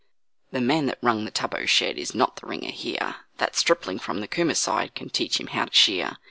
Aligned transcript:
The 0.51 0.61
man 0.61 0.87
that 0.87 0.97
'rung' 1.03 1.25
the 1.25 1.31
Tubbo 1.31 1.67
shed 1.67 1.99
is 1.99 2.15
not 2.15 2.37
the 2.37 2.47
ringer 2.47 2.71
here, 2.71 3.17
That 3.37 3.55
stripling 3.55 3.99
from 3.99 4.19
the 4.19 4.27
Cooma 4.27 4.55
side 4.55 4.95
can 4.95 5.11
teach 5.11 5.39
him 5.39 5.45
how 5.53 5.65
to 5.65 5.73
shear. 5.75 6.17